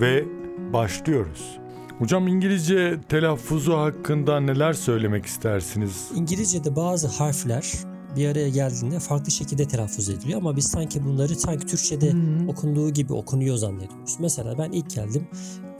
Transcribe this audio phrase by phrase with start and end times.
[0.00, 0.24] ve
[0.72, 1.58] başlıyoruz.
[1.98, 6.10] Hocam İngilizce telaffuzu hakkında neler söylemek istersiniz?
[6.14, 7.72] İngilizce'de bazı harfler
[8.16, 12.14] bir araya geldiğinde farklı şekilde telaffuz ediliyor ama biz sanki bunları sanki Türkçe'de
[12.48, 14.16] okunduğu gibi okunuyor zannediyoruz.
[14.20, 15.28] Mesela ben ilk geldim.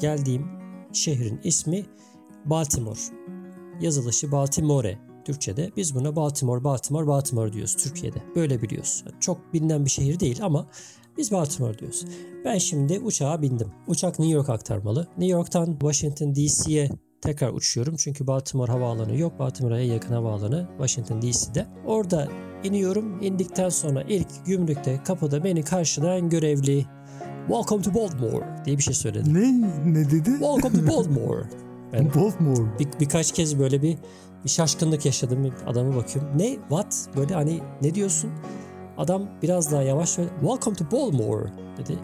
[0.01, 0.47] Geldiğim
[0.93, 1.87] şehrin ismi
[2.45, 3.01] Baltimore.
[3.81, 5.70] Yazılışı Baltimore Türkçe'de.
[5.77, 8.22] Biz buna Baltimore, Baltimore, Baltimore diyoruz Türkiye'de.
[8.37, 9.05] Böyle biliyoruz.
[9.20, 10.67] Çok bilinen bir şehir değil ama
[11.17, 12.05] biz Baltimore diyoruz.
[12.44, 13.72] Ben şimdi uçağa bindim.
[13.87, 15.00] Uçak New York aktarmalı.
[15.00, 17.96] New York'tan Washington DC'ye tekrar uçuyorum.
[17.96, 19.38] Çünkü Baltimore havaalanı yok.
[19.38, 21.66] Baltimore'a yakın havaalanı Washington DC'de.
[21.86, 22.28] Orada
[22.64, 23.22] iniyorum.
[23.22, 26.86] İndikten sonra ilk gümrükte kapıda beni karşılayan görevli
[27.48, 29.34] Welcome to Baltimore diye bir şey söyledi.
[29.34, 29.72] Ne?
[29.84, 30.30] Ne dedi?
[30.30, 31.44] Welcome to Baltimore.
[31.92, 32.78] Ben Baltimore.
[32.78, 33.98] bir, birkaç kez böyle bir,
[34.44, 35.44] bir şaşkınlık yaşadım.
[35.44, 36.38] Bir adama bakıyorum.
[36.38, 36.48] Ne?
[36.54, 37.08] What?
[37.16, 38.30] Böyle hani ne diyorsun?
[38.98, 41.98] Adam biraz daha yavaş ve Welcome to Baltimore dedi.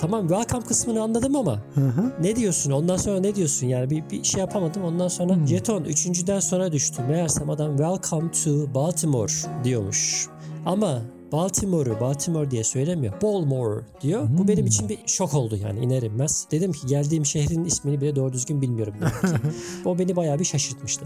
[0.00, 2.12] Tamam welcome kısmını anladım ama Hı hı.
[2.22, 2.70] ne diyorsun?
[2.70, 3.66] Ondan sonra ne diyorsun?
[3.66, 4.84] Yani bir, bir şey yapamadım.
[4.84, 5.46] Ondan sonra Hmm.
[5.46, 7.02] jeton üçüncüden sonra düştü.
[7.02, 9.32] Meğersem adam welcome to Baltimore
[9.64, 10.28] diyormuş.
[10.66, 13.22] Ama Baltimore'u Baltimore diye söylemiyor.
[13.22, 14.28] Baltimore diyor.
[14.38, 16.46] Bu benim için bir şok oldu yani iner inmez.
[16.50, 18.94] Dedim ki geldiğim şehrin ismini bile doğru düzgün bilmiyorum
[19.84, 21.04] o beni bayağı bir şaşırtmıştı.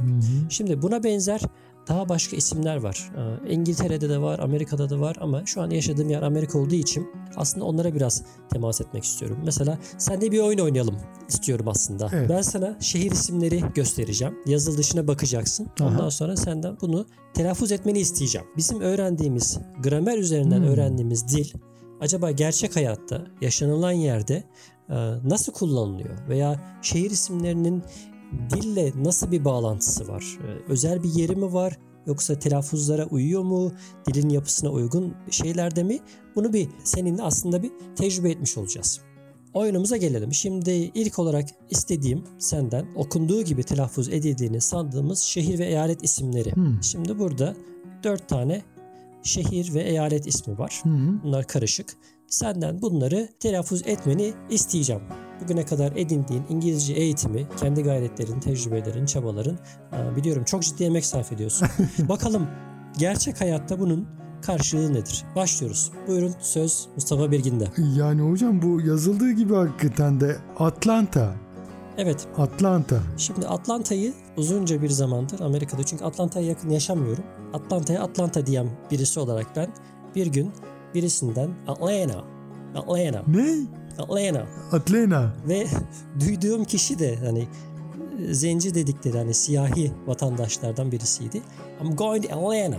[0.49, 1.41] Şimdi buna benzer
[1.89, 3.11] daha başka isimler var.
[3.17, 7.09] Ee, İngiltere'de de var, Amerika'da da var ama şu an yaşadığım yer Amerika olduğu için
[7.37, 8.23] aslında onlara biraz
[8.53, 9.39] temas etmek istiyorum.
[9.45, 10.97] Mesela senle bir oyun oynayalım
[11.29, 12.11] istiyorum aslında.
[12.13, 12.29] Evet.
[12.31, 14.35] Ben sana şehir isimleri göstereceğim.
[14.47, 15.69] Yazılışına bakacaksın.
[15.81, 16.11] Ondan Aha.
[16.11, 18.47] sonra senden bunu telaffuz etmeni isteyeceğim.
[18.57, 20.67] Bizim öğrendiğimiz, gramer üzerinden Hmm.
[20.67, 21.53] öğrendiğimiz dil
[22.01, 24.45] acaba gerçek hayatta, yaşanılan yerde
[24.91, 24.95] e,
[25.25, 26.29] nasıl kullanılıyor?
[26.29, 27.83] Veya şehir isimlerinin
[28.51, 30.39] dille nasıl bir bağlantısı var?
[30.43, 31.79] Ee, Özel bir yeri mi var?
[32.07, 33.73] Yoksa telaffuzlara uyuyor mu?
[34.07, 35.99] Dilin yapısına uygun şeylerde mi?
[36.37, 39.01] Bunu bir seninle aslında bir tecrübe etmiş olacağız.
[39.55, 40.35] Oyunumuza gelelim.
[40.35, 46.53] Şimdi ilk olarak istediğim senden okunduğu gibi telaffuz edildiğini sandığımız şehir ve eyalet isimleri.
[46.53, 46.83] Hmm.
[46.83, 47.57] Şimdi burada
[48.05, 48.63] dört tane
[49.23, 50.81] şehir ve eyalet ismi var.
[50.83, 50.89] Hı.
[51.25, 51.97] Bunlar karışık.
[52.27, 55.03] Senden bunları telaffuz etmeni isteyeceğim.
[55.43, 59.59] Bugüne kadar edindiğin İngilizce eğitimi, kendi gayretlerin, tecrübelerin, çabaların
[59.93, 61.69] aa, biliyorum çok ciddi emek sarf ediyorsun.
[61.99, 62.47] Bakalım
[62.99, 64.09] gerçek hayatta bunun
[64.43, 65.25] karşılığı nedir?
[65.37, 65.91] Başlıyoruz.
[66.09, 67.69] Buyurun söz Mustafa Birgin'de.
[67.97, 71.35] Yani hocam bu yazıldığı gibi hakikaten de Atlanta.
[71.99, 73.01] Evet Atlanta.
[73.17, 77.25] şimdi Atlanta'yı uzunca bir zamandır Amerika'da çünkü Atlanta'ya yakın yaşamıyorum.
[77.53, 79.69] Atlanta'ya Atlanta diyen birisi olarak ben
[80.15, 80.53] bir gün
[80.95, 81.93] birisinden Atlanta,
[82.75, 83.67] Atlanta, Ne?
[83.99, 85.33] Atlanta Atlanta.
[85.49, 85.67] Ve
[86.21, 87.49] duyduğum kişi de hani
[88.31, 91.43] zenci dedikleri hani siyahi vatandaşlardan birisiydi.
[91.83, 92.79] I'm going to Atlanta.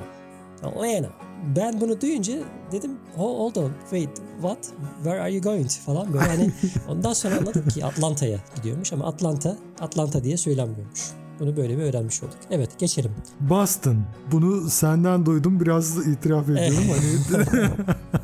[0.63, 1.09] Atlanta.
[1.55, 2.33] Ben bunu duyunca
[2.71, 4.09] dedim "Ho- hold on wait
[4.41, 4.57] what
[5.03, 6.51] where are you going to?" falan böyle hani
[6.89, 10.99] ondan sonra anladım ki Atlanta'ya gidiyormuş ama Atlanta Atlanta diye söylenmiyormuş.
[11.39, 12.37] Bunu böyle bir öğrenmiş olduk.
[12.51, 13.11] Evet geçelim.
[13.39, 13.97] Boston.
[14.31, 15.59] Bunu senden duydum.
[15.59, 16.83] Biraz itiraf ediyorum.
[16.89, 17.69] hani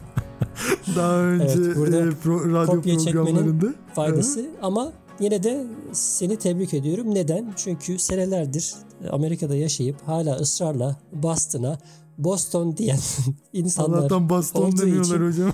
[0.95, 3.73] daha önce Evet, burada e, pro- radyo kopya programlarında.
[3.95, 7.15] faydası ama yine de seni tebrik ediyorum.
[7.15, 7.53] Neden?
[7.55, 8.73] Çünkü senelerdir
[9.11, 11.79] Amerika'da yaşayıp hala ısrarla Boston'a
[12.17, 12.99] Boston diyen
[13.53, 15.53] insanlar Allah'tan Boston demiyorlar için- hocam.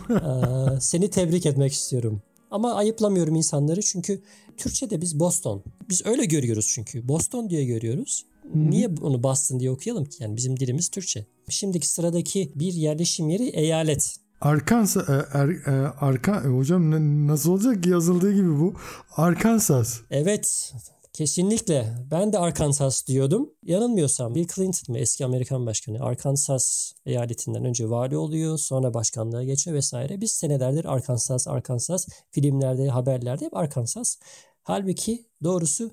[0.73, 2.21] eee, seni tebrik etmek istiyorum.
[2.51, 4.21] Ama ayıplamıyorum insanları çünkü
[4.57, 5.63] Türkçe'de biz Boston.
[5.89, 7.07] Biz öyle görüyoruz çünkü.
[7.07, 8.25] Boston diye görüyoruz.
[8.55, 10.23] Niye onu Boston diye okuyalım ki?
[10.23, 11.25] Yani bizim dilimiz Türkçe.
[11.49, 14.15] Şimdiki sıradaki bir yerleşim yeri eyalet.
[14.41, 16.91] Arkansas, e, er, e, arka, e, hocam
[17.27, 18.73] nasıl olacak ki yazıldığı gibi bu?
[19.17, 20.01] Arkansas.
[20.11, 20.73] Evet,
[21.13, 21.95] kesinlikle.
[22.11, 23.49] Ben de Arkansas diyordum.
[23.63, 29.77] Yanılmıyorsam Bill Clinton mı eski Amerikan başkanı Arkansas eyaletinden önce vali oluyor, sonra başkanlığa geçiyor
[29.77, 30.21] vesaire.
[30.21, 34.17] Biz senelerdir Arkansas, Arkansas filmlerde, haberlerde hep Arkansas.
[34.63, 35.91] Halbuki doğrusu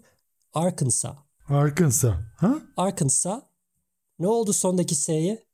[0.54, 1.16] Arkansas.
[1.48, 2.14] Arkansas.
[2.36, 2.54] Ha?
[2.76, 3.42] Arkansas.
[4.18, 5.44] Ne oldu sondaki S'ye?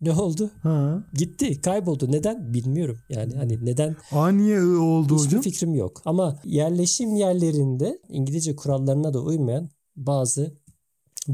[0.00, 0.50] Ne oldu?
[0.62, 1.04] Ha.
[1.14, 2.12] Gitti, kayboldu.
[2.12, 2.54] Neden?
[2.54, 2.98] Bilmiyorum.
[3.08, 5.42] Yani hani neden A niye oldu hiçbir hocam?
[5.42, 6.02] fikrim yok.
[6.04, 10.54] Ama yerleşim yerlerinde İngilizce kurallarına da uymayan bazı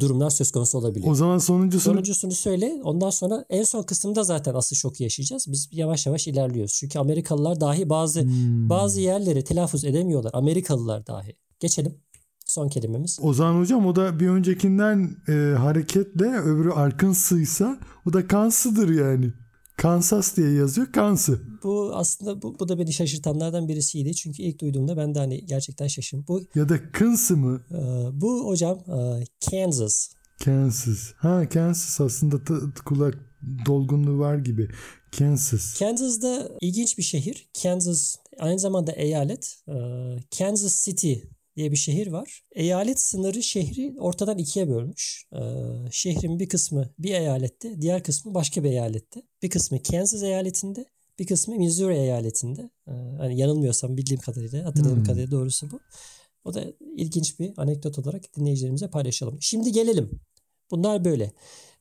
[0.01, 1.07] durumlar söz konusu olabilir.
[1.09, 2.81] O zaman sonuncusunu Sonuncusunu söyle.
[2.85, 5.47] Ondan sonra en son kısımda zaten asıl şoku yaşayacağız.
[5.53, 6.75] Biz yavaş yavaş ilerliyoruz.
[6.75, 8.69] Çünkü Amerikalılar dahi bazı Hmm.
[8.71, 10.31] bazı yerleri telaffuz edemiyorlar.
[10.35, 11.37] Amerikalılar dahi.
[11.61, 11.95] Geçelim.
[12.53, 13.19] Son kelimemiz.
[13.23, 19.33] O zaman hocam o da bir öncekinden e, hareketle öbürü Arkansas'ıysa o da Kansas'dır yani.
[19.77, 21.39] Kansas diye yazıyor Kansas.
[21.63, 24.15] Bu aslında bu, bu da beni şaşırtanlardan birisiydi.
[24.15, 26.25] Çünkü ilk duyduğumda ben de hani gerçekten şaşırdım.
[26.29, 27.61] Bu Ya da Kansas mı?
[27.71, 27.77] e,
[28.21, 30.09] bu hocam e, Kansas.
[30.45, 31.13] Kansas.
[31.17, 33.15] Ha Kansas aslında t- t- kulak
[33.67, 34.69] dolgunluğu var gibi.
[35.19, 35.79] Kansas.
[35.79, 37.49] Kansas'da ilginç bir şehir.
[37.63, 39.57] Kansas aynı zamanda eyalet.
[39.69, 39.75] E,
[40.39, 41.13] Kansas City
[41.57, 42.43] diye bir şehir var.
[42.53, 45.25] Eyalet sınırı şehri ortadan ikiye bölmüş.
[45.33, 45.41] E,
[45.91, 49.23] şehrin bir kısmı bir eyalette, diğer kısmı başka bir eyalette.
[49.43, 50.85] Bir kısmı Kansas eyaletinde,
[51.19, 52.71] bir kısmı Missouri eyaletinde.
[52.89, 55.05] E, hani yanılmıyorsam bildiğim kadarıyla, hatırladığım Hmm.
[55.05, 55.81] kadarıyla doğrusu bu.
[56.45, 56.65] O da
[56.97, 59.39] ilginç bir anekdot olarak dinleyicilerimize paylaşalım.
[59.41, 60.21] Şimdi gelelim.
[60.71, 61.33] Bunlar böyle.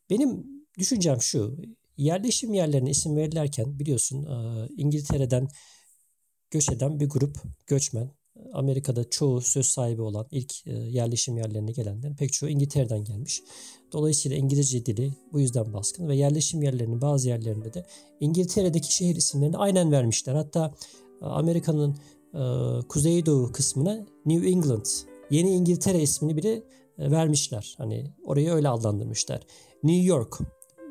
[0.10, 0.46] Benim
[0.78, 1.58] düşüncem şu.
[1.98, 5.48] Yerleşim yerlerine isim verilirken biliyorsun e, İngiltere'den
[6.52, 7.38] göç eden bir grup
[7.68, 8.12] göçmen.
[8.54, 13.44] Amerika'da çoğu söz sahibi olan ilk e, yerleşim yerlerine gelenlerin pek çoğu İngiltere'den gelmiş.
[13.92, 17.86] Dolayısıyla İngilizce dili bu yüzden baskın ve yerleşim yerlerinin bazı yerlerinde de
[18.20, 20.36] İngiltere'deki şehir isimlerini aynen vermişler.
[20.36, 20.74] Hatta
[21.22, 21.96] e, Amerika'nın
[22.34, 22.42] e,
[22.88, 24.86] kuzeydoğu kısmına New England,
[25.30, 26.64] Yeni İngiltere ismini bile
[27.00, 27.76] vermişler.
[27.78, 29.42] Hani orayı öyle adlandırmışlar.
[29.84, 30.38] New York,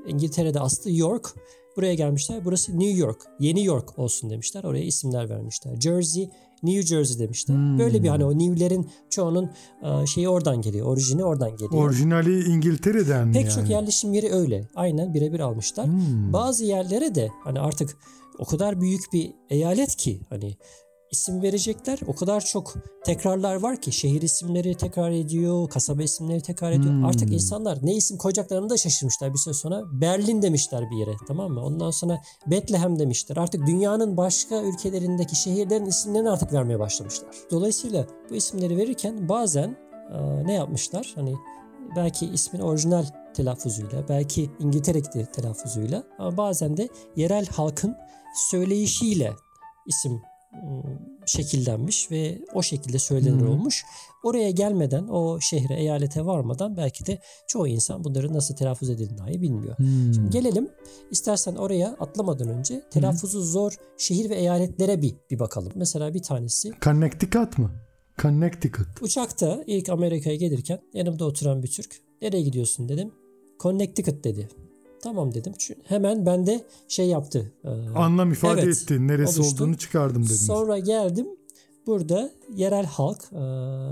[0.07, 1.35] İngiltere'de aslı York.
[1.77, 2.45] Buraya gelmişler.
[2.45, 3.23] Burası New York.
[3.41, 4.65] Yeni York olsun demişler.
[4.65, 5.81] Oraya isimler vermişler.
[5.81, 6.31] Jersey,
[6.63, 7.55] New Jersey demişler.
[7.55, 7.79] Hmm.
[7.79, 9.51] Böyle bir hani o New'lerin çoğunun
[9.83, 10.87] e, şeyi oradan geliyor.
[10.87, 11.85] Orijini oradan geliyor.
[11.85, 13.55] Orijinali İngiltere'den Pek yani?
[13.55, 14.69] çok yerleşim yeri öyle.
[14.75, 15.87] Aynen birebir almışlar.
[15.87, 16.33] Hmm.
[16.33, 17.97] Bazı yerlere de hani artık
[18.39, 20.57] o kadar büyük bir eyalet ki hani
[21.11, 21.99] isim verecekler.
[22.07, 22.75] O kadar çok
[23.05, 26.95] tekrarlar var ki şehir isimleri tekrar ediyor, kasaba isimleri tekrar ediyor.
[26.95, 27.05] Hmm.
[27.05, 29.83] Artık insanlar ne isim koyacaklarını da şaşırmışlar bir süre sonra.
[29.93, 31.65] Berlin demişler bir yere tamam mı?
[31.65, 33.37] Ondan sonra Bethlehem demişler.
[33.37, 37.31] Artık dünyanın başka ülkelerindeki şehirlerin isimlerini artık vermeye başlamışlar.
[37.51, 39.77] Dolayısıyla bu isimleri verirken bazen
[40.13, 41.13] e, ne yapmışlar?
[41.15, 41.35] Hani
[41.97, 43.05] belki ismin orijinal
[43.35, 47.97] telaffuzuyla, belki İngiltere'deki telaffuzuyla ama bazen de yerel halkın
[48.51, 49.33] söyleyişiyle
[49.87, 50.23] isim
[51.27, 53.49] şekillenmiş ve o şekilde söylenir Hmm.
[53.49, 53.85] olmuş.
[54.25, 57.19] Oraya gelmeden, o şehre, eyalete varmadan belki de
[57.49, 59.79] çoğu insan bunları nasıl telaffuz edildiğini dahi bilmiyor.
[59.79, 60.31] Hmm.
[60.31, 60.69] Gelelim
[61.11, 65.73] istersen oraya atlamadan önce telaffuzu zor şehir ve eyaletlere bir, bir bakalım.
[65.75, 67.71] Mesela bir tanesi Connecticut mı?
[68.23, 69.03] Connecticut.
[69.03, 71.97] Uçakta ilk Amerika'ya gelirken yanımda oturan bir Türk.
[72.23, 73.13] Nereye gidiyorsun dedim.
[73.61, 74.49] Connecticut dedi.
[75.03, 75.53] Tamam dedim.
[75.59, 77.53] Çünkü hemen bende şey yaptı.
[77.65, 77.69] e,
[77.99, 79.07] Anlam ifade Evet, etti.
[79.09, 79.55] Neresi oluştu.
[79.65, 80.47] olduğunu çıkardım dediniz.
[80.47, 81.27] Sonra geldim.
[81.87, 83.37] Burada yerel halk, e,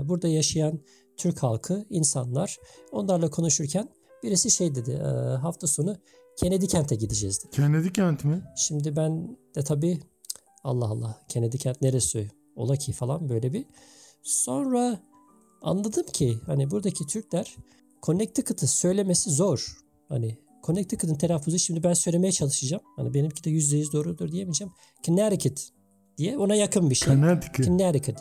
[0.09, 0.79] burada yaşayan
[1.17, 2.57] Türk halkı, insanlar
[2.91, 3.89] onlarla konuşurken
[4.23, 4.91] birisi şey dedi.
[4.91, 5.07] e,
[5.37, 5.95] hafta sonu
[6.37, 7.51] Kennedy Kent'e gideceğiz dedi.
[7.51, 8.41] Kennedy kent mi?
[8.57, 9.99] Şimdi ben de tabii
[10.63, 13.65] Allah Allah Kennedy Kent neresi ola ki falan böyle bir.
[14.23, 14.99] Sonra
[15.61, 17.55] anladım ki hani buradaki Türkler
[18.03, 19.77] Connecticut'ı söylemesi zor.
[20.09, 22.83] Hani Connecticut'ın telaffuzu şimdi ben söylemeye çalışacağım.
[22.95, 24.73] Hani benimki de %100 doğrudur diyemeyeceğim.
[25.03, 25.59] Connecticut
[26.17, 27.13] diye ona yakın bir şey.
[27.13, 27.65] Connecticut.
[27.65, 28.17] Connecticut.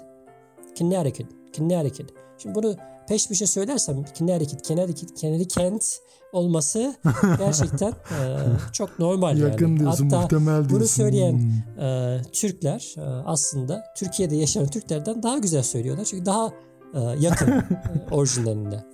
[0.78, 1.30] Connecticut.
[1.56, 2.10] Connecticut.
[2.38, 2.76] Şimdi bunu
[3.08, 5.98] peş peşe söylersem Connecticut, Connecticut, Connecticut
[6.32, 6.94] olması
[7.38, 8.26] gerçekten e,
[8.72, 9.50] çok normal yani.
[9.50, 10.70] Yakın diyorsun, Hatta muhtemel diyorsun.
[10.70, 11.82] bunu söyleyen Hmm.
[11.84, 16.04] e, Türkler e, aslında Türkiye'de yaşayan Türklerden daha güzel söylüyorlar.
[16.04, 16.52] Çünkü daha
[16.94, 17.64] e, yakın e,
[18.10, 18.84] orijinaline.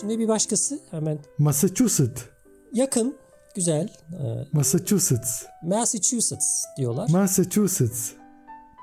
[0.00, 2.22] Şimdi bir başkası hemen Massachusetts.
[2.76, 3.14] Yakın,
[3.54, 3.88] güzel.
[4.12, 5.42] e, Massachusetts.
[5.62, 7.08] Massachusetts diyorlar.
[7.10, 8.10] Massachusetts.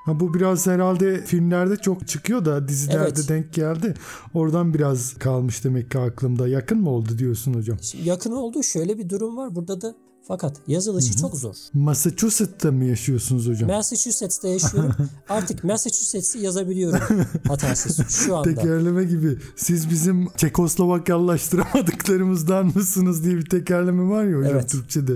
[0.06, 3.28] Ha, bu biraz herhalde filmlerde çok çıkıyor da dizilerde Evet.
[3.28, 3.94] denk geldi.
[4.34, 6.48] Oradan biraz kalmış demek ki aklımda.
[6.48, 7.78] Yakın mı oldu diyorsun hocam?
[7.82, 9.54] Şimdi yakın olduğu şöyle bir durum var.
[9.54, 9.94] Burada da
[10.28, 11.54] fakat yazılışı çok zor.
[11.74, 13.70] Massachusetts'ta mı yaşıyorsunuz hocam?
[13.70, 14.94] Massachusetts'te yaşıyorum.
[15.28, 17.00] Artık Massachusetts'i yazabiliyorum
[17.48, 18.54] hatasız şu anda.
[18.54, 19.38] Tekerleme gibi.
[19.56, 24.70] Siz bizim Çekoslovakyallaştıramadıklarımızdan mısınız diye bir tekerleme var ya hocam Evet.
[24.70, 25.12] Türkçe'de.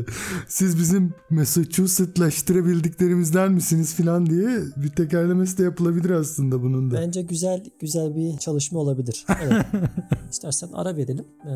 [0.49, 7.01] Siz bizim Massachusetts'laştırabildiklerimizden misiniz filan diye bir tekerlemesi de yapılabilir aslında bunun da.
[7.01, 9.27] Bence güzel güzel bir çalışma olabilir.
[9.43, 9.67] Evet.
[10.31, 11.25] İstersen ara verelim.
[11.45, 11.49] Ee,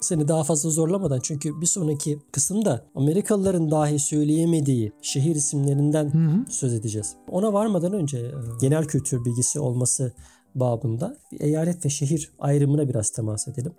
[0.00, 6.12] seni daha fazla zorlamadan çünkü bir sonraki kısımda Amerikalıların dahi söyleyemediği şehir isimlerinden
[6.50, 7.14] söz edeceğiz.
[7.30, 10.12] Ona varmadan önce e, genel kültür bilgisi olması
[10.54, 13.72] babında bir eyalet ve şehir ayrımına biraz temas edelim.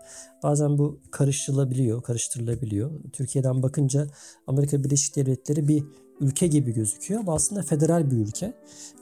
[0.43, 2.91] Bazen bu karıştırılabiliyor, karıştırılabiliyor.
[3.13, 4.07] Türkiye'den bakınca
[4.47, 5.83] Amerika Birleşik Devletleri bir
[6.19, 8.53] ülke gibi gözüküyor ama aslında federal bir ülke.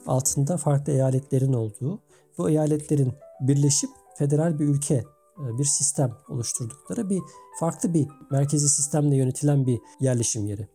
[0.06, 2.00] Altında farklı eyaletlerin olduğu,
[2.38, 5.04] bu eyaletlerin birleşip federal bir ülke,
[5.38, 7.20] bir sistem oluşturdukları bir
[7.60, 10.68] farklı bir merkezi sistemle yönetilen bir yerleşim yeri.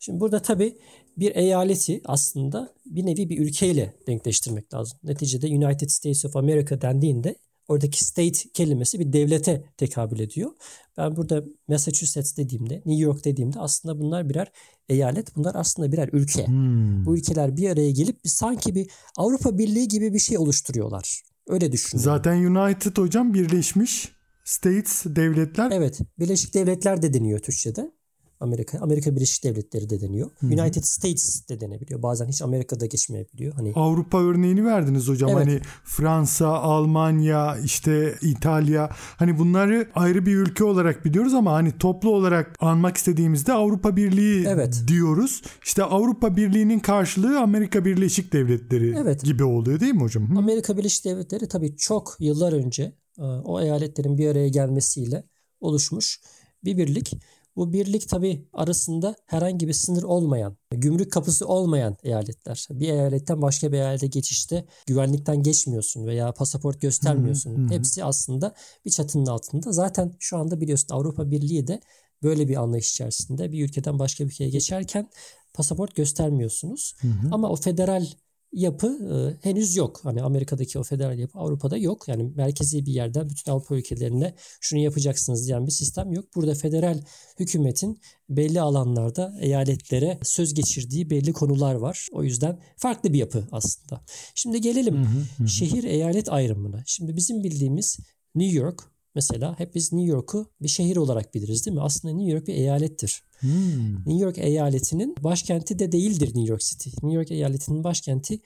[0.00, 0.78] Şimdi burada tabii
[1.16, 4.98] bir eyaleti aslında bir nevi bir ülkeyle denkleştirmek lazım.
[5.02, 7.36] Neticede United States of America dendiğinde
[7.68, 10.50] oradaki state kelimesi bir devlete tekabül ediyor.
[10.96, 14.52] Ben burada Massachusetts dediğimde, New York dediğimde aslında bunlar birer
[14.88, 15.36] eyalet.
[15.36, 16.46] Bunlar aslında birer ülke.
[16.46, 17.06] Hmm.
[17.06, 21.22] Bu ülkeler bir araya gelip bir sanki bir Avrupa Birliği gibi bir şey oluşturuyorlar.
[21.46, 22.02] Öyle düşünün.
[22.02, 24.12] Zaten United hocam birleşmiş
[24.44, 25.70] States devletler.
[25.74, 27.90] Evet, Birleşik Devletler de deniyor Türkçe'de.
[28.40, 30.30] Amerika, Amerika Birleşik Devletleri de deniyor.
[30.42, 32.02] United States de denebiliyor.
[32.02, 33.52] Bazen hiç Amerika'da geçmeyebiliyor.
[33.54, 35.30] Hani Avrupa örneğini verdiniz hocam.
[35.30, 35.40] Evet.
[35.46, 38.88] Hani Fransa, Almanya, işte İtalya.
[39.16, 44.44] Hani bunları ayrı bir ülke olarak biliyoruz ama hani toplu olarak anmak istediğimizde Avrupa Birliği
[44.48, 44.82] Evet.
[44.88, 45.42] diyoruz.
[45.64, 49.24] İşte Avrupa Birliği'nin karşılığı Amerika Birleşik Devletleri Evet.
[49.24, 50.34] gibi oluyor değil mi hocam?
[50.34, 50.38] Hı.
[50.38, 55.24] Amerika Birleşik Devletleri tabii çok yıllar önce e, o eyaletlerin bir araya gelmesiyle
[55.60, 56.20] oluşmuş
[56.64, 57.12] bir birlik.
[57.56, 62.66] Bu birlik tabii arasında herhangi bir sınır olmayan, gümrük kapısı olmayan eyaletler.
[62.70, 67.50] Bir eyaletten başka bir eyalete geçişte güvenlikten geçmiyorsun veya pasaport göstermiyorsun.
[67.70, 69.72] Hepsi aslında bir çatının altında.
[69.72, 71.80] Zaten şu anda biliyorsun Avrupa Birliği de
[72.22, 73.52] böyle bir anlayış içerisinde.
[73.52, 75.08] Bir ülkeden başka bir ülkeye geçerken
[75.54, 76.94] pasaport göstermiyorsunuz.
[77.32, 78.06] Ama o federal
[78.52, 80.00] yapı e, henüz yok.
[80.02, 82.08] Hani Amerika'daki o federal yapı Avrupa'da yok.
[82.08, 86.24] Yani merkezi bir yerden bütün Avrupa ülkelerine şunu yapacaksınız diyen bir sistem yok.
[86.34, 87.00] Burada federal
[87.38, 92.08] hükümetin belli alanlarda eyaletlere söz geçirdiği belli konular var.
[92.12, 94.04] O yüzden farklı bir yapı aslında.
[94.34, 95.08] Şimdi gelelim
[95.46, 96.82] şehir eyalet ayrımına.
[96.86, 97.98] Şimdi bizim bildiğimiz
[98.34, 101.82] New York mesela hep biz New York'u bir şehir olarak biliriz değil mi?
[101.82, 103.22] Aslında New York bir eyalettir.
[103.40, 103.96] Hmm.
[103.96, 106.90] New York eyaletinin başkenti de değildir New York City.
[106.90, 108.40] New York eyaletinin başkenti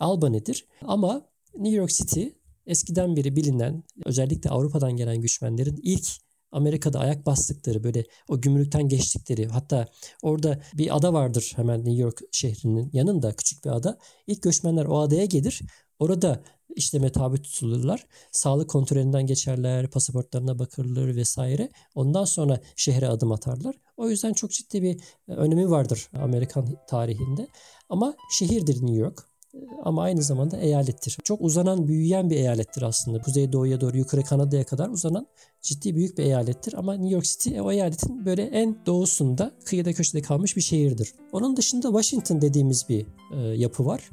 [0.00, 0.66] Albany'dir.
[0.82, 2.24] Ama New York City
[2.66, 6.06] eskiden beri bilinen özellikle Avrupa'dan gelen göçmenlerin ilk
[6.52, 9.86] Amerika'da ayak bastıkları böyle o gümrükten geçtikleri hatta
[10.22, 13.98] orada bir ada vardır hemen New York şehrinin yanında küçük bir ada.
[14.26, 15.60] İlk göçmenler o adaya gelir.
[15.98, 16.42] Orada
[16.76, 18.06] işleme tabi tutulurlar.
[18.32, 21.70] Sağlık kontrolünden geçerler, pasaportlarına bakılır vesaire.
[21.94, 23.74] Ondan sonra şehre adım atarlar.
[23.96, 27.48] O yüzden çok ciddi bir e, önemi vardır Amerikan tarihinde.
[27.88, 29.22] Ama şehirdir New York.
[29.54, 31.18] E, Ama aynı zamanda eyalettir.
[31.24, 33.18] Çok uzanan, büyüyen bir eyalettir aslında.
[33.18, 35.26] Kuzeydoğuya doğru yukarı Kanada'ya kadar uzanan
[35.62, 36.74] ciddi büyük bir eyalettir.
[36.74, 41.14] Ama New York City o eyaletin böyle en doğusunda, kıyıda köşede kalmış bir şehirdir.
[41.32, 44.10] Onun dışında Washington dediğimiz bir e, yapı var.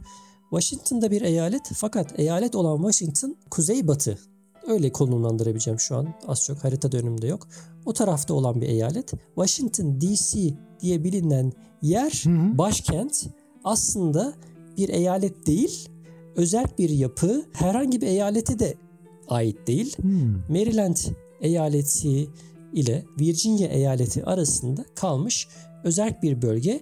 [0.54, 4.20] Washington'da bir eyalet fakat eyalet olan Washington kuzeybatı.
[4.68, 6.14] Öyle konumlandırabileceğim şu an.
[6.28, 7.48] Az çok harita önümde yok.
[7.86, 9.12] O tarafta olan bir eyalet.
[9.36, 10.40] Washington DC
[10.80, 12.24] diye bilinen yer
[12.58, 13.26] başkent
[13.64, 14.34] aslında
[14.78, 15.90] bir eyalet değil.
[16.36, 18.74] Özel bir yapı herhangi bir eyalete de
[19.28, 19.98] ait değil.
[20.50, 20.98] Maryland
[21.42, 22.30] eyaleti
[22.74, 25.48] ile Virginia eyaleti arasında kalmış
[25.84, 26.82] özel bir bölge.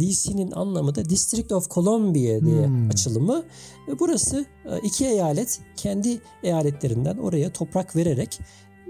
[0.00, 3.44] DC'nin anlamı da District of Columbia diye açılımı.
[3.88, 8.40] Ve burası e, iki eyalet kendi eyaletlerinden oraya toprak vererek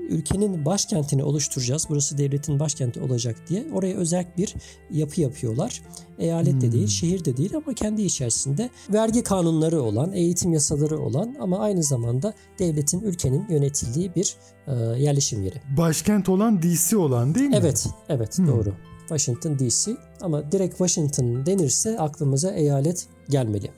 [0.08, 1.86] ülkenin başkentini oluşturacağız.
[1.90, 4.54] Burası devletin başkenti olacak diye oraya özel bir
[4.90, 5.82] yapı yapıyorlar.
[6.18, 11.36] Eyalet de değil, şehir de değil ama kendi içerisinde vergi kanunları olan, eğitim yasaları olan
[11.40, 15.60] ama aynı zamanda devletin, ülkenin yönetildiği bir e, yerleşim yeri.
[15.76, 17.56] Başkent olan DC olan değil mi?
[17.60, 18.74] Evet, evet doğru.
[19.08, 23.70] Washington DC ama direkt Washington denirse aklımıza eyalet gelmeli.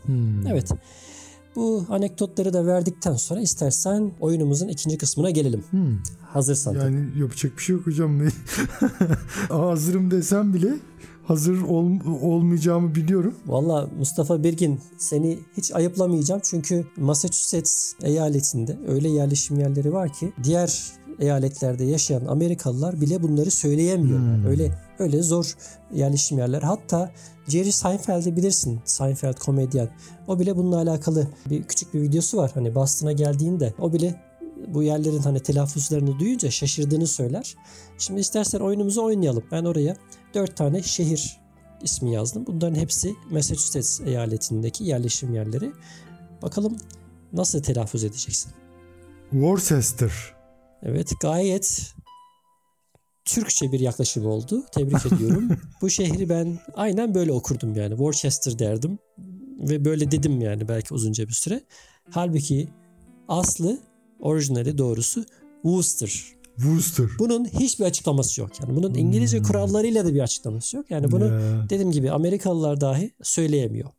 [0.51, 0.71] Evet.
[1.57, 5.65] Bu anekdotları da verdikten sonra istersen oyunumuzun ikinci kısmına gelelim.
[6.21, 6.75] Hazırsan.
[6.75, 6.85] tabii.
[6.85, 8.21] Yani yapacak bir şey yok hocam.
[9.49, 10.75] Hazırım desem bile
[11.27, 13.35] hazır ol- olmayacağımı biliyorum.
[13.47, 20.83] Valla Mustafa Birgin seni hiç ayıplamayacağım çünkü Massachusetts eyaletinde öyle yerleşim yerleri var ki diğer
[21.19, 24.19] eyaletlerde yaşayan Amerikalılar bile bunları söyleyemiyor.
[24.19, 25.57] Yani öyle öyle zor
[25.93, 26.63] yerleşim yerler.
[26.63, 27.13] Hatta
[27.49, 28.81] Jerry Seinfeld'i bilirsin.
[28.85, 29.89] Seinfeld komedyen.
[30.29, 32.51] O bile bununla alakalı bir küçük bir videosu var.
[32.55, 34.21] Hani Boston'a geldiğinde o bile
[34.69, 37.55] bu yerlerin hani telaffuzlarını duyunca şaşırdığını söyler.
[37.99, 39.45] Şimdi istersen oyunumuzu oynayalım.
[39.53, 39.97] Ben oraya
[40.35, 41.41] dört tane şehir
[41.83, 42.47] ismi yazdım.
[42.47, 45.73] Bunların hepsi Massachusetts eyaletindeki yerleşim yerleri.
[46.43, 46.77] Bakalım
[47.33, 48.53] nasıl telaffuz edeceksin?
[49.31, 50.35] Worcester.
[50.83, 51.94] Evet gayet
[53.25, 54.63] Türkçe bir yaklaşım oldu.
[54.73, 55.49] Tebrik ediyorum.
[55.81, 57.91] Bu şehri ben aynen böyle okurdum yani.
[57.91, 58.99] Worcester derdim.
[59.61, 61.63] Ve böyle dedim yani belki uzunca bir süre.
[62.11, 62.69] Halbuki
[63.29, 63.79] aslı
[64.21, 65.25] orijinali doğrusu
[65.63, 66.25] Worcester.
[66.57, 67.07] Worcester.
[67.19, 68.51] Bunun hiçbir açıklaması yok.
[68.63, 70.91] Yani bunun İngilizce kurallarıyla da bir açıklaması yok.
[70.91, 71.67] Yani bunu Ya.
[71.71, 73.91] dediğim gibi Amerikalılar dahi söyleyemiyor.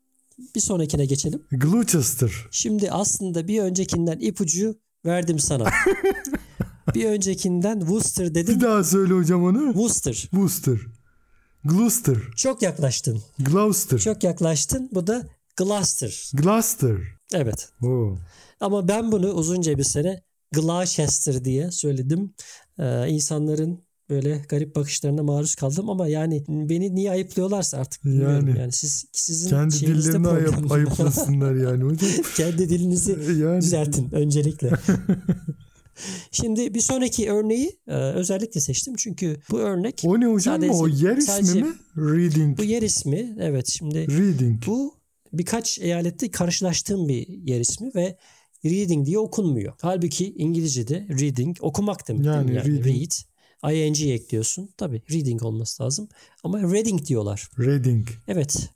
[0.56, 1.42] Bir sonrakine geçelim.
[1.52, 2.32] Gloucester.
[2.52, 5.66] Şimdi aslında bir öncekinden ipucu verdim sana.
[6.94, 8.56] bir öncekinden Worcester dedim.
[8.56, 9.66] Bir daha söyle hocam onu.
[9.66, 10.14] Worcester.
[10.14, 10.80] Worcester.
[11.66, 12.18] Gloucester.
[12.36, 13.22] Çok yaklaştın.
[13.40, 14.00] Gloucester.
[14.00, 14.90] Çok yaklaştın.
[14.94, 15.24] Bu da
[15.58, 16.32] Gloucester.
[16.34, 16.98] Gloucester.
[17.34, 17.70] Evet.
[17.84, 18.18] Oo.
[18.60, 22.34] Ama ben bunu uzunca bir sene Gloucester diye söyledim.
[22.80, 28.48] Ee, insanların böyle garip bakışlarına maruz kaldım ama yani beni niye ayıplıyorlarsa artık bilmiyorum.
[28.48, 28.60] Yani.
[28.60, 32.10] Yani, siz sizin Kendi dillerini ayıp, ayıplasınlar yani hocam.
[32.38, 33.12] Kendi dilinizi
[33.42, 33.62] yani.
[33.62, 34.72] düzeltin öncelikle.
[36.32, 40.56] Şimdi bir sonraki örneği e, özellikle seçtim çünkü bu örnek O ne hocam?
[40.62, 41.74] Sadece- o yer ismi sadece- mi?
[41.98, 42.58] Reading.
[42.58, 44.66] bu yer ismi evet şimdi Reading.
[44.68, 44.96] bu
[45.34, 48.18] birkaç eyalette karşılaştığım bir yer ismi ve
[48.66, 49.74] reading diye okunmuyor.
[49.82, 52.24] Halbuki İngilizce'de reading okumak demek.
[52.24, 52.42] değil mi?
[52.42, 53.12] Yani yani reading.
[53.66, 54.70] read ing ekliyorsun.
[54.78, 56.10] Tabii reading olması lazım.
[56.44, 57.50] Ama reading diyorlar.
[57.60, 58.08] Reading.
[58.28, 58.70] Evet.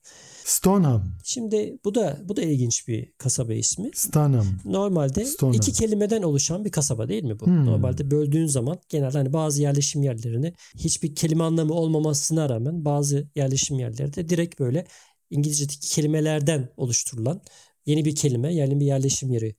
[0.49, 1.03] Stoneham.
[1.23, 3.91] Şimdi bu da bu da ilginç bir kasaba ismi.
[3.93, 4.45] Stoneham.
[4.65, 5.55] Normalde Stoneham.
[5.55, 7.45] iki kelimeden oluşan bir kasaba değil mi bu?
[7.45, 7.65] Hmm.
[7.65, 13.79] Normalde böldüğün zaman genelde hani bazı yerleşim yerlerini hiçbir kelime anlamı olmamasına rağmen bazı yerleşim
[13.79, 14.85] yerleri de direkt böyle
[15.29, 17.41] İngilizce'deki kelimelerden oluşturulan
[17.85, 19.55] yeni bir kelime, yani bir yerleşim yeri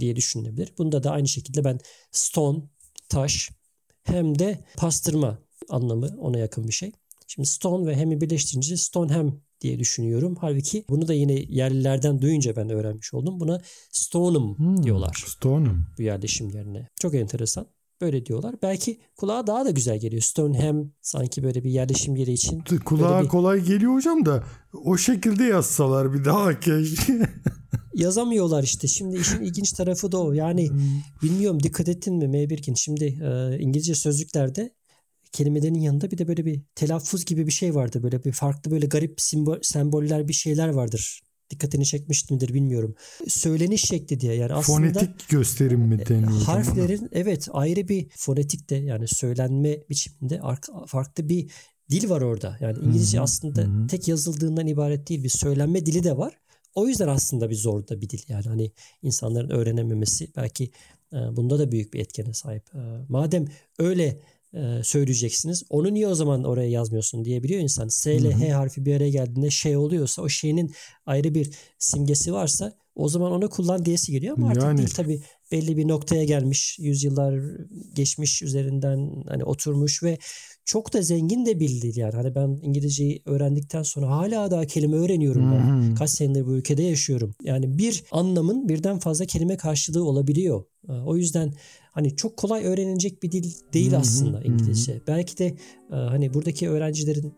[0.00, 0.72] diye düşünülebilir.
[0.78, 1.78] Bunda da aynı şekilde ben
[2.10, 2.58] stone,
[3.08, 3.50] taş
[4.02, 6.92] hem de pastırma anlamı ona yakın bir şey.
[7.30, 10.36] Şimdi stone ve hem'i birleştirince Stoneham diye düşünüyorum.
[10.40, 13.40] Halbuki bunu da yine yerlilerden duyunca ben öğrenmiş oldum.
[13.40, 13.60] Buna
[13.92, 14.82] Stoneham Hmm.
[14.82, 15.86] diyorlar Stoneham.
[15.98, 16.88] bu yerleşim yerine.
[17.00, 17.66] Çok enteresan.
[18.00, 18.54] Böyle diyorlar.
[18.62, 20.22] Belki kulağa daha da güzel geliyor.
[20.22, 22.60] Stoneham sanki böyle bir yerleşim yeri için.
[22.84, 24.44] Kulağa bir- kolay geliyor hocam da
[24.84, 27.20] o şekilde yazsalar bir daha keşke.
[27.94, 28.88] Yazamıyorlar işte.
[28.88, 30.32] Şimdi işin ilginç tarafı da o.
[30.32, 30.70] Yani
[31.22, 32.74] bilmiyorum dikkat ettin mi Meybirkin?
[32.74, 34.74] Şimdi e, İngilizce sözlüklerde
[35.32, 38.02] kelimelerin yanında bir de böyle bir telaffuz gibi bir şey vardı.
[38.02, 41.20] Böyle bir farklı böyle garip simbol, semboller bir şeyler vardır.
[41.50, 42.94] Dikkatini çekmiş midir bilmiyorum.
[43.28, 46.30] Söyleniş şekli diye yani aslında Fonetik gösterim mi deniyor?
[46.30, 46.48] hocam ona?
[46.48, 50.40] harflerin evet ayrı bir fonetikte yani söylenme biçiminde
[50.86, 51.50] farklı bir
[51.90, 52.56] dil var orada.
[52.60, 53.86] Yani İngilizce hı, aslında hı.
[53.86, 56.38] tek yazıldığından ibaret değil bir söylenme dili de var.
[56.74, 60.70] O yüzden aslında bir zor da bir dil yani hani insanların öğrenememesi belki
[61.12, 62.74] e, bunda da büyük bir etkene sahip.
[62.74, 63.44] E, madem
[63.78, 64.20] öyle
[64.54, 67.88] e, söyleyeceksiniz onu niye o zaman oraya yazmıyorsun diyebiliyor insan.
[67.88, 68.32] S ile.
[68.34, 70.74] H harfi bir araya geldiğinde şey oluyorsa o şeyinin
[71.06, 75.20] ayrı bir simgesi varsa o zaman onu kullan diyesi geliyor ama artık Yani- değil tabii
[75.52, 77.40] belli bir noktaya gelmiş yüzyıllar
[77.94, 80.18] geçmiş üzerinden hani oturmuş ve
[80.64, 82.12] çok da zengin de bir dil yani.
[82.14, 85.90] Hani ben İngilizceyi öğrendikten sonra hala daha kelime öğreniyorum ben.
[85.90, 85.94] Hı.
[85.94, 87.34] Kaç senedir bu ülkede yaşıyorum.
[87.42, 90.64] Yani bir anlamın birden fazla kelime karşılığı olabiliyor.
[90.88, 91.52] Ee, O yüzden
[91.92, 94.42] hani çok kolay öğrenilecek bir dil değil aslında.
[94.42, 95.00] İngilizce.
[95.06, 95.46] Belki de
[95.92, 97.34] e, hani buradaki öğrencilerin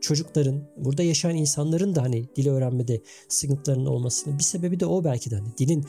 [0.00, 5.30] çocukların, burada yaşayan insanların da hani dil öğrenmede sıkıntılarının olmasının bir sebebi de o belki
[5.30, 5.84] de hani dilin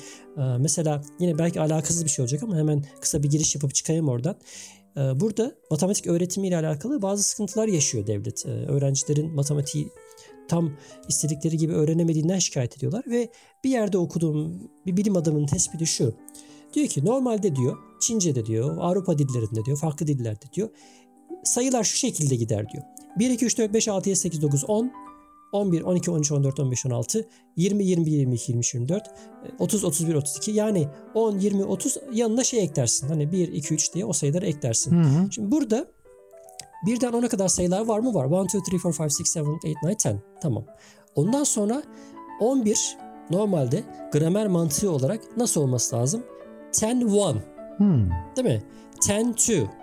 [0.60, 4.36] mesela yine belki alakasız bir şey olacak ama hemen kısa bir giriş yapıp çıkayım oradan.
[4.96, 8.46] Burada matematik öğretimiyle alakalı bazı sıkıntılar yaşıyor devlet.
[8.46, 9.90] Öğrencilerin matematiği
[10.48, 13.30] tam istedikleri gibi öğrenemediğinden şikayet ediyorlar ve
[13.64, 16.14] bir yerde okuduğum bir bilim adamının tespiti şu.
[16.74, 20.70] Diyor ki normalde diyor Çince'de diyor Avrupa dillerinde diyor farklı dillerde diyor
[21.44, 22.84] sayılar şu şekilde gider diyor.
[23.20, 24.92] 1, 2, 3, 4, 5, 6, 7, 8, 9, 10,
[25.52, 27.28] 11, 12, 13, 14, 15, 16,
[27.58, 29.04] 20, 21, 22, 23, 24,
[29.60, 33.08] 30, 31, 32 yani 10, 20, 30 yanına şey eklersin.
[33.08, 35.04] Hani 1, 2, 3 diye o sayıları eklersin.
[35.04, 35.32] Hı hı.
[35.32, 35.88] Şimdi burada
[36.86, 38.14] birden 10'a kadar sayılar var mı?
[38.14, 38.32] Var.
[38.32, 40.22] 1, 2, 3, 4, 5, 6, 7, 8, 9, 10.
[40.42, 40.66] Tamam.
[41.16, 41.84] Ondan sonra
[42.40, 42.98] 11
[43.30, 46.24] normalde gramer mantığı olarak nasıl olması lazım?
[46.84, 47.06] 10, 1.
[47.06, 48.10] Hı.
[48.36, 48.64] Değil mi?
[49.10, 49.81] 10, 2.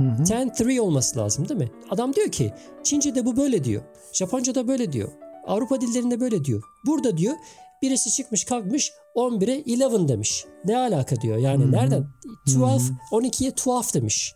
[0.00, 0.22] 10,
[0.68, 1.68] 3 olması lazım değil mi?
[1.90, 3.82] Adam diyor ki Çince'de bu böyle diyor.
[4.12, 5.08] Japonca'da böyle diyor.
[5.46, 6.62] Avrupa dillerinde böyle diyor.
[6.86, 7.34] Burada diyor
[7.82, 10.44] birisi çıkmış kalkmış 11'e 11 demiş.
[10.64, 11.38] Ne alaka diyor.
[11.38, 11.72] Yani Hı hı.
[11.72, 12.06] nereden?
[12.48, 12.80] 12, Hı hı.
[13.12, 14.34] 12'ye 12 demiş.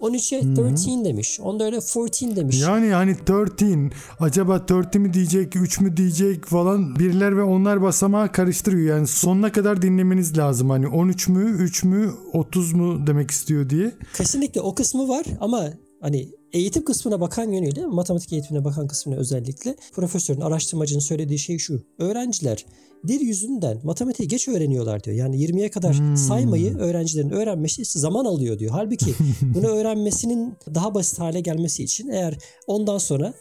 [0.00, 0.66] 13'e Hı hı.
[0.66, 1.40] 13 demiş.
[1.40, 2.60] Onda öyle 14 demiş.
[2.60, 8.32] Yani yani 13 acaba 30 mi diyecek 3 mü diyecek falan birler ve onlar basamağı
[8.32, 8.96] karıştırıyor.
[8.96, 10.70] Yani sonuna kadar dinlemeniz lazım.
[10.70, 13.92] Hani 13 mü 3 mü 30 mu demek istiyor diye.
[14.14, 15.64] Kesinlikle o kısmı var ama
[16.00, 21.82] hani eğitim kısmına bakan yönüyle matematik eğitimine bakan kısmına özellikle profesörün araştırmacının söylediği şey şu.
[21.98, 22.64] Öğrenciler
[23.08, 25.16] dil yüzünden matematiği geç öğreniyorlar diyor.
[25.16, 26.16] Yani 20'ye kadar Hmm.
[26.16, 28.70] saymayı öğrencilerin öğrenmesi zaman alıyor diyor.
[28.74, 29.14] Halbuki
[29.54, 33.34] bunu öğrenmesinin daha basit hale gelmesi için eğer ondan sonra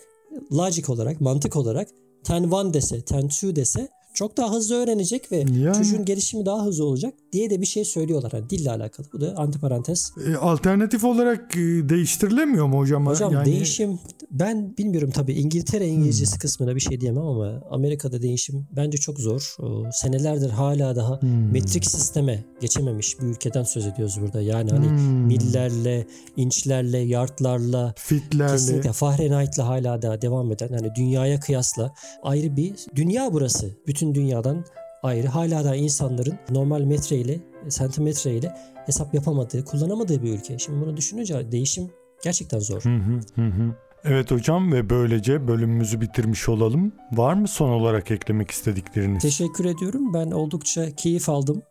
[0.51, 1.89] logic olarak, mantık olarak
[2.23, 5.77] 10-1 dese, 10-2 dese çok daha hızlı öğrenecek ve Yani.
[5.77, 8.31] çocuğun gelişimi daha hızlı olacak diye de bir şey söylüyorlar.
[8.33, 9.07] Yani dille alakalı.
[9.13, 10.11] Bu da antiparantez.
[10.31, 13.05] E, alternatif olarak e, değiştirilemiyor mu hocam?
[13.07, 13.99] Hocam Yani- değişim
[14.31, 19.55] ben bilmiyorum tabii İngiltere İngilizcesi kısmına bir şey diyemem ama Amerika'da değişim bence çok zor.
[19.59, 21.51] O, senelerdir hala daha Hmm.
[21.51, 24.41] metrik sisteme geçememiş bir ülkeden söz ediyoruz burada.
[24.41, 25.25] Yani hani Hmm.
[25.25, 28.51] millerle, inçlerle, yardlarla Fitlerle.
[28.51, 33.69] Kesinlikle Fahrenheit'la hala daha devam eden hani dünyaya kıyasla ayrı bir dünya burası.
[33.87, 34.65] Bütün dünyadan
[35.03, 35.27] ayrı.
[35.27, 37.39] Hala da insanların normal metre ile
[37.69, 38.51] santimetre ile
[38.85, 40.59] hesap yapamadığı, kullanamadığı bir ülke.
[40.59, 41.91] Şimdi bunu düşününce değişim
[42.23, 42.81] gerçekten zor.
[42.81, 43.75] Hı hı hı hı.
[44.03, 46.91] Evet hocam ve böylece bölümümüzü bitirmiş olalım.
[47.11, 49.21] Var mı son olarak eklemek istedikleriniz?
[49.21, 50.13] Teşekkür ediyorum.
[50.13, 51.61] Ben oldukça keyif aldım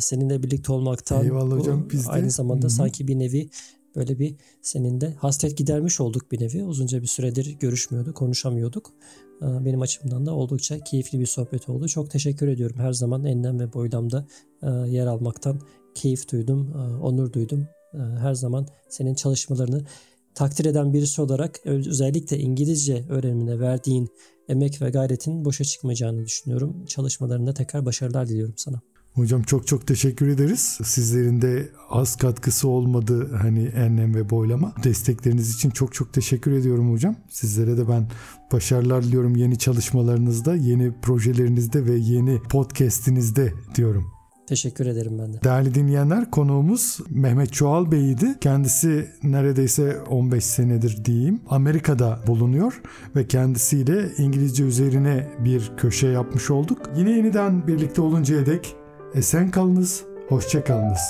[0.00, 1.24] seninle birlikte olmaktan.
[1.24, 2.10] Eyvallah hocam, biz de.
[2.10, 2.70] Aynı zamanda Hı hı.
[2.70, 3.48] sanki bir nevi
[3.96, 6.64] böyle bir senin de hasret gidermiş olduk bir nevi.
[6.64, 8.92] Uzunca bir süredir görüşmüyorduk, konuşamıyorduk.
[9.42, 11.88] Ee, Benim açımdan da oldukça keyifli bir sohbet oldu.
[11.88, 12.76] Çok teşekkür ediyorum.
[12.78, 14.26] Her zaman enlem ve boylamda
[14.62, 15.60] e, yer almaktan
[15.94, 17.66] keyif duydum, e, onur duydum.
[17.94, 19.84] E, Her zaman senin çalışmalarını
[20.34, 24.08] takdir eden birisi olarak özellikle İngilizce öğrenimine verdiğin
[24.48, 26.86] emek ve gayretin boşa çıkmayacağını düşünüyorum.
[26.86, 28.80] Çalışmalarında tekrar başarılar diliyorum sana.
[29.14, 30.78] Hocam çok çok teşekkür ederiz.
[30.84, 34.72] Sizlerin de az katkısı olmadı hani enlem ve boylama.
[34.84, 37.16] Destekleriniz için çok çok teşekkür ediyorum hocam.
[37.28, 38.08] Sizlere de ben
[38.52, 44.06] başarılar diliyorum yeni çalışmalarınızda, yeni projelerinizde ve yeni podcast'inizde diyorum.
[44.46, 45.42] Teşekkür ederim ben de.
[45.42, 48.38] Değerli dinleyenler konuğumuz Mehmet Çoğal Bey'di.
[48.40, 52.80] Kendisi neredeyse 15 senedir diyeyim Amerika'da bulunuyor
[53.16, 56.78] ve kendisiyle İngilizce üzerine bir köşe yapmış olduk.
[56.96, 58.76] Yine yeniden birlikte oluncaya dek
[59.14, 61.00] esen kalınız, hoşça kalınız.